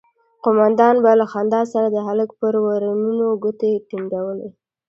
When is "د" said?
1.91-1.97